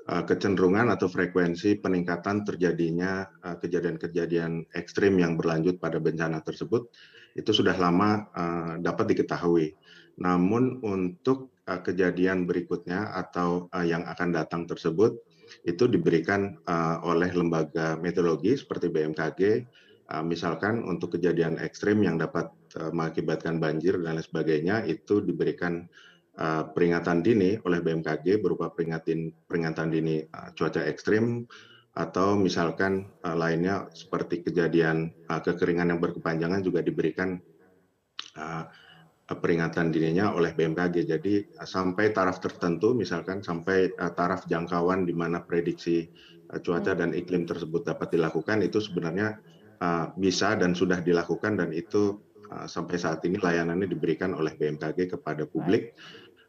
kecenderungan 0.07 0.87
atau 0.95 1.11
frekuensi 1.11 1.83
peningkatan 1.83 2.47
terjadinya 2.47 3.27
uh, 3.43 3.59
kejadian-kejadian 3.59 4.71
ekstrim 4.79 5.19
yang 5.19 5.35
berlanjut 5.35 5.83
pada 5.83 5.99
bencana 5.99 6.39
tersebut 6.47 6.87
itu 7.35 7.51
sudah 7.51 7.75
lama 7.75 8.31
uh, 8.31 8.75
dapat 8.79 9.13
diketahui. 9.13 9.75
Namun 10.17 10.81
untuk 10.81 11.53
kejadian 11.67 12.47
berikutnya 12.47 13.11
atau 13.11 13.67
yang 13.83 14.07
akan 14.07 14.31
datang 14.31 14.71
tersebut 14.71 15.19
itu 15.67 15.91
diberikan 15.91 16.57
oleh 17.03 17.35
lembaga 17.35 17.99
meteorologi 17.99 18.55
seperti 18.55 18.87
BMKG 18.87 19.41
misalkan 20.23 20.87
untuk 20.87 21.19
kejadian 21.19 21.59
ekstrim 21.59 22.07
yang 22.07 22.23
dapat 22.23 22.49
mengakibatkan 22.95 23.59
banjir 23.59 23.99
dan 23.99 24.17
lain 24.17 24.23
sebagainya 24.23 24.87
itu 24.87 25.19
diberikan 25.21 25.91
uh, 26.37 26.65
peringatan 26.71 27.25
dini 27.25 27.57
oleh 27.65 27.81
BMKG 27.81 28.41
berupa 28.41 28.69
peringatan 28.73 29.33
peringatan 29.49 29.89
dini 29.89 30.21
uh, 30.23 30.53
cuaca 30.53 30.85
ekstrim 30.85 31.49
atau 31.97 32.37
misalkan 32.37 33.09
uh, 33.25 33.37
lainnya 33.37 33.89
seperti 33.97 34.45
kejadian 34.45 35.17
kekeringan 35.27 35.97
yang 35.97 36.01
berkepanjangan 36.01 36.61
juga 36.61 36.85
diberikan 36.85 37.41
peringatan 39.27 39.89
dininya 39.89 40.37
oleh 40.37 40.53
BMKG. 40.53 41.09
Jadi 41.09 41.57
sampai 41.65 42.13
taraf 42.13 42.37
tertentu, 42.37 42.93
misalkan 42.93 43.41
sampai 43.41 43.97
taraf 44.13 44.45
jangkauan 44.45 45.09
di 45.09 45.17
mana 45.17 45.41
prediksi 45.41 46.05
cuaca 46.61 46.93
dan 46.93 47.17
iklim 47.17 47.49
tersebut 47.49 47.89
dapat 47.89 48.13
dilakukan, 48.13 48.61
itu 48.61 48.77
sebenarnya 48.77 49.41
bisa 50.21 50.53
dan 50.61 50.77
sudah 50.77 51.01
dilakukan 51.01 51.57
dan 51.57 51.73
itu 51.73 52.21
sampai 52.69 52.97
saat 53.01 53.25
ini 53.25 53.41
layanannya 53.41 53.89
diberikan 53.89 54.37
oleh 54.37 54.55
BMKG 54.55 55.19
kepada 55.19 55.49
publik, 55.49 55.97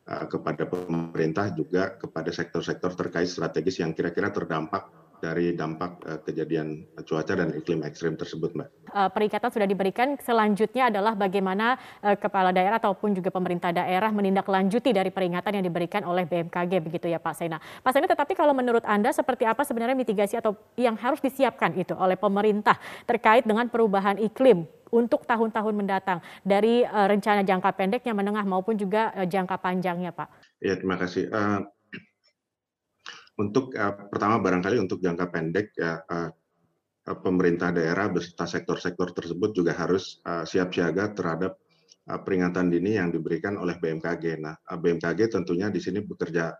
kepada 0.07 0.63
pemerintah 0.63 1.51
juga 1.51 1.91
kepada 1.99 2.31
sektor-sektor 2.31 2.95
terkait 2.95 3.27
strategis 3.27 3.83
yang 3.83 3.91
kira-kira 3.91 4.31
terdampak 4.31 4.87
dari 5.17 5.57
dampak 5.57 5.91
uh, 6.05 6.19
kejadian 6.21 6.85
cuaca 7.03 7.33
dan 7.33 7.53
iklim 7.57 7.81
ekstrim 7.81 8.13
tersebut, 8.13 8.53
Mbak. 8.53 8.69
Uh, 8.93 9.09
peringatan 9.11 9.49
sudah 9.49 9.67
diberikan, 9.67 10.15
selanjutnya 10.21 10.93
adalah 10.93 11.17
bagaimana 11.17 11.75
uh, 12.05 12.15
kepala 12.15 12.53
daerah 12.53 12.77
ataupun 12.77 13.17
juga 13.17 13.33
pemerintah 13.33 13.73
daerah 13.73 14.13
menindaklanjuti 14.13 14.93
dari 14.93 15.09
peringatan 15.09 15.59
yang 15.59 15.65
diberikan 15.65 16.05
oleh 16.05 16.23
BMKG 16.29 16.71
begitu 16.79 17.09
ya 17.09 17.17
Pak 17.17 17.33
Sena. 17.35 17.57
Pak 17.59 17.91
Sena, 17.91 18.05
tetapi 18.05 18.37
kalau 18.37 18.53
menurut 18.53 18.85
Anda 18.85 19.09
seperti 19.09 19.43
apa 19.49 19.65
sebenarnya 19.65 19.97
mitigasi 19.97 20.37
atau 20.37 20.55
yang 20.77 20.95
harus 20.97 21.19
disiapkan 21.19 21.73
itu 21.75 21.97
oleh 21.97 22.15
pemerintah 22.15 22.77
terkait 23.09 23.43
dengan 23.43 23.67
perubahan 23.67 24.21
iklim 24.21 24.69
untuk 24.87 25.27
tahun-tahun 25.27 25.73
mendatang 25.75 26.23
dari 26.47 26.87
uh, 26.87 27.07
rencana 27.11 27.43
jangka 27.43 27.75
pendeknya, 27.75 28.15
menengah 28.15 28.47
maupun 28.47 28.79
juga 28.79 29.11
jangka 29.27 29.59
panjangnya, 29.59 30.15
Pak? 30.15 30.29
Ya, 30.63 30.79
terima 30.79 30.95
kasih. 30.95 31.27
Uh, 31.27 31.67
untuk 33.37 33.73
uh, 33.77 33.93
pertama 34.09 34.41
barangkali 34.41 34.77
untuk 34.81 34.97
jangka 35.01 35.25
pendek 35.29 35.73
ya 35.77 36.01
uh, 36.01 36.29
pemerintah 37.07 37.71
daerah 37.71 38.11
beserta 38.11 38.43
sektor-sektor 38.43 39.15
tersebut 39.15 39.55
juga 39.55 39.71
harus 39.77 40.19
uh, 40.27 40.43
siap 40.43 40.75
siaga 40.75 41.15
terhadap 41.15 41.55
uh, 42.11 42.19
peringatan 42.19 42.67
dini 42.67 42.99
yang 42.99 43.13
diberikan 43.13 43.55
oleh 43.55 43.79
BMKG. 43.79 44.43
Nah, 44.43 44.57
uh, 44.59 44.75
BMKG 44.75 45.31
tentunya 45.31 45.71
di 45.71 45.79
sini 45.79 46.03
bekerja 46.03 46.51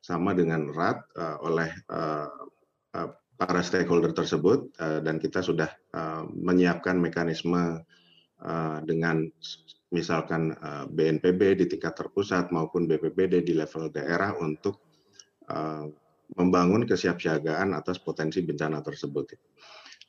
sama 0.00 0.32
dengan 0.32 0.72
erat 0.72 1.04
uh, 1.20 1.36
oleh 1.44 1.68
uh, 1.92 2.30
uh, 2.96 3.08
para 3.36 3.64
stakeholder 3.64 4.12
tersebut 4.12 4.68
dan 4.76 5.16
kita 5.16 5.40
sudah 5.40 5.72
menyiapkan 6.28 7.00
mekanisme 7.00 7.80
uh, 8.44 8.78
dengan 8.84 9.24
misalkan 9.90 10.52
uh, 10.60 10.84
BNPB 10.92 11.56
di 11.56 11.64
tingkat 11.64 11.96
terpusat 11.96 12.52
maupun 12.52 12.84
BPBD 12.84 13.40
di 13.40 13.56
level 13.56 13.88
daerah 13.88 14.36
untuk 14.36 14.76
membangun 16.36 16.86
kesiapsiagaan 16.86 17.74
atas 17.74 17.98
potensi 17.98 18.42
bencana 18.44 18.84
tersebut. 18.84 19.34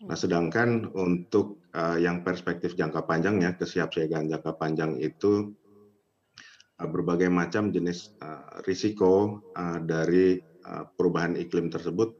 Nah, 0.01 0.17
sedangkan 0.17 0.89
untuk 0.97 1.61
uh, 1.77 1.93
yang 1.93 2.25
perspektif 2.25 2.73
jangka 2.73 3.05
panjangnya, 3.05 3.53
kesiapsiagaan 3.53 4.33
jangka 4.33 4.57
panjang 4.57 4.97
itu 4.97 5.53
uh, 6.81 6.89
berbagai 6.89 7.29
macam 7.29 7.69
jenis 7.69 8.17
uh, 8.17 8.65
risiko 8.65 9.45
uh, 9.53 9.77
dari 9.77 10.41
uh, 10.65 10.89
perubahan 10.97 11.37
iklim 11.37 11.69
tersebut 11.69 12.17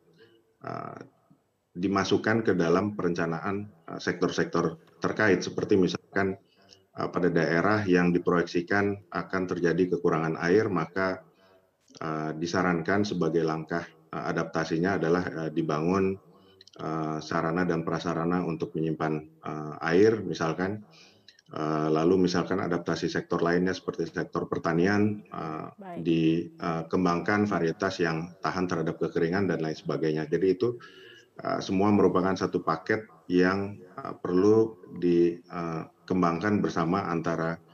uh, 0.61 0.97
dimasukkan 1.73 2.45
ke 2.45 2.53
dalam 2.53 2.93
perencanaan 2.93 3.65
sektor-sektor 3.97 4.77
uh, 4.77 4.79
terkait, 5.01 5.41
seperti 5.41 5.73
misalkan 5.73 6.37
uh, 7.01 7.09
pada 7.09 7.33
daerah 7.33 7.81
yang 7.89 8.13
diproyeksikan 8.13 9.09
akan 9.09 9.43
terjadi 9.49 9.97
kekurangan 9.97 10.37
air, 10.37 10.69
maka 10.69 11.25
disarankan 12.37 13.05
sebagai 13.05 13.45
langkah 13.45 13.85
uh, 14.11 14.23
adaptasinya 14.31 14.97
adalah 14.97 15.23
uh, 15.27 15.49
dibangun 15.51 16.17
sarana 17.21 17.67
dan 17.67 17.83
prasarana 17.83 18.41
untuk 18.47 18.73
menyimpan 18.73 19.43
air, 19.85 20.23
misalkan. 20.23 20.81
Lalu 21.91 22.25
misalkan 22.25 22.63
adaptasi 22.63 23.11
sektor 23.11 23.43
lainnya 23.43 23.75
seperti 23.75 24.07
sektor 24.07 24.47
pertanian 24.47 25.19
dikembangkan 25.99 27.45
varietas 27.45 28.01
yang 28.01 28.33
tahan 28.39 28.65
terhadap 28.71 28.97
kekeringan 28.97 29.51
dan 29.51 29.61
lain 29.61 29.77
sebagainya. 29.77 30.25
Jadi 30.31 30.47
itu 30.47 30.79
semua 31.59 31.91
merupakan 31.91 32.33
satu 32.33 32.63
paket 32.63 33.03
yang 33.29 33.77
perlu 34.23 34.73
dikembangkan 34.97 36.63
bersama 36.63 37.13
antara 37.13 37.59
Eh, 37.59 37.70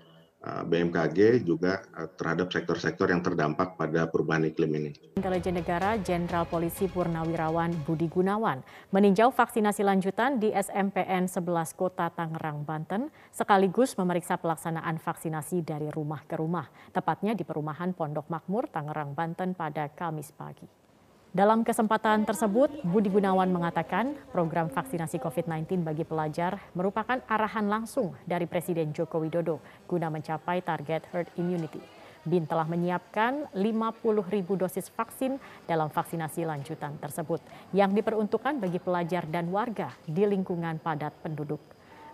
BMKG 0.67 1.43
juga 1.43 1.83
eh, 1.97 2.09
terhadap 2.15 2.49
sektor-sektor 2.49 3.07
yang 3.11 3.21
terdampak 3.21 3.75
pada 3.75 4.07
perubahan 4.07 4.47
iklim 4.47 4.71
ini. 4.79 4.91
Intelijen 5.19 5.59
Negara 5.59 5.99
Jenderal 5.99 6.47
Polisi 6.47 6.87
Purnawirawan 6.87 7.73
Budi 7.83 8.07
Gunawan 8.07 8.63
meninjau 8.95 9.29
vaksinasi 9.33 9.83
lanjutan 9.83 10.39
di 10.39 10.53
SMPN 10.53 11.27
11 11.27 11.75
Kota 11.75 12.07
Tangerang, 12.09 12.63
Banten, 12.63 13.11
sekaligus 13.29 13.93
memeriksa 13.99 14.39
pelaksanaan 14.39 14.97
vaksinasi 14.97 15.61
dari 15.61 15.91
rumah 15.91 16.23
ke 16.23 16.39
rumah, 16.39 16.71
tepatnya 16.95 17.35
di 17.35 17.43
perumahan 17.43 17.91
Pondok 17.91 18.31
Makmur, 18.31 18.71
Tangerang, 18.71 19.11
Banten 19.11 19.51
pada 19.53 19.91
Kamis 19.91 20.31
pagi. 20.31 20.86
Dalam 21.37 21.61
kesempatan 21.61 22.25
tersebut, 22.25 22.81
Budi 22.81 23.13
Gunawan 23.13 23.53
mengatakan 23.53 24.17
program 24.33 24.73
vaksinasi 24.73 25.21
COVID-19 25.21 25.85
bagi 25.85 26.01
pelajar 26.01 26.57
merupakan 26.73 27.21
arahan 27.29 27.69
langsung 27.69 28.17
dari 28.25 28.49
Presiden 28.49 28.89
Joko 28.89 29.21
Widodo 29.21 29.61
guna 29.85 30.09
mencapai 30.09 30.65
target 30.65 31.05
herd 31.13 31.29
immunity. 31.37 31.77
BIN 32.25 32.49
telah 32.49 32.65
menyiapkan 32.65 33.53
50 33.53 34.33
ribu 34.33 34.57
dosis 34.57 34.89
vaksin 34.89 35.37
dalam 35.69 35.93
vaksinasi 35.93 36.41
lanjutan 36.41 36.97
tersebut 36.97 37.37
yang 37.69 37.93
diperuntukkan 37.93 38.57
bagi 38.57 38.81
pelajar 38.81 39.29
dan 39.29 39.53
warga 39.53 39.93
di 40.09 40.25
lingkungan 40.25 40.81
padat 40.81 41.13
penduduk. 41.21 41.61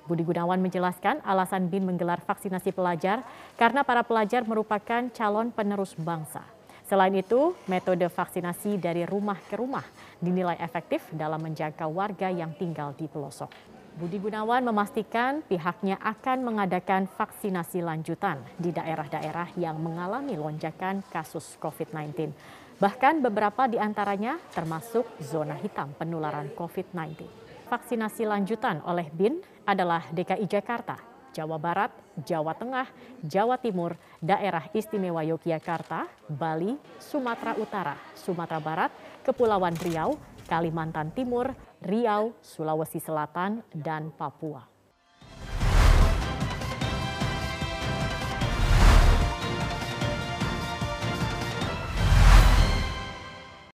Budi 0.03 0.27
Gunawan 0.27 0.59
menjelaskan 0.59 1.23
alasan 1.23 1.71
BIN 1.71 1.87
menggelar 1.87 2.19
vaksinasi 2.27 2.75
pelajar 2.75 3.23
karena 3.55 3.87
para 3.87 4.03
pelajar 4.03 4.43
merupakan 4.43 5.07
calon 5.15 5.47
penerus 5.47 5.95
bangsa. 5.95 6.43
Selain 6.83 7.15
itu, 7.15 7.55
metode 7.71 8.03
vaksinasi 8.11 8.75
dari 8.75 9.07
rumah 9.07 9.39
ke 9.39 9.55
rumah 9.55 9.83
dinilai 10.19 10.59
efektif 10.59 11.07
dalam 11.15 11.39
menjaga 11.39 11.87
warga 11.87 12.27
yang 12.27 12.51
tinggal 12.59 12.91
di 12.91 13.07
pelosok. 13.07 13.73
Budi 13.93 14.17
Gunawan 14.17 14.65
memastikan 14.65 15.45
pihaknya 15.45 16.01
akan 16.01 16.41
mengadakan 16.41 17.05
vaksinasi 17.05 17.85
lanjutan 17.85 18.41
di 18.57 18.73
daerah-daerah 18.73 19.53
yang 19.53 19.77
mengalami 19.77 20.33
lonjakan 20.33 21.05
kasus 21.13 21.61
COVID-19. 21.61 22.33
Bahkan 22.81 23.21
beberapa 23.21 23.69
di 23.69 23.77
antaranya 23.77 24.41
termasuk 24.49 25.05
zona 25.21 25.53
hitam 25.61 25.93
penularan 25.93 26.49
COVID-19. 26.57 27.21
Vaksinasi 27.69 28.25
lanjutan 28.25 28.81
oleh 28.81 29.13
BIN 29.13 29.45
adalah 29.63 30.09
DKI 30.09 30.49
Jakarta, 30.49 31.12
Jawa 31.33 31.57
Barat, 31.57 31.91
Jawa 32.21 32.53
Tengah, 32.53 32.87
Jawa 33.25 33.57
Timur, 33.57 33.97
Daerah 34.21 34.69
Istimewa 34.71 35.25
Yogyakarta, 35.25 36.05
Bali, 36.29 36.77
Sumatera 37.01 37.57
Utara, 37.57 37.97
Sumatera 38.13 38.61
Barat, 38.61 38.91
Kepulauan 39.25 39.73
Riau, 39.81 40.15
Kalimantan 40.45 41.09
Timur, 41.11 41.51
Riau, 41.81 42.37
Sulawesi 42.39 43.01
Selatan, 43.01 43.65
dan 43.73 44.13
Papua. 44.13 44.72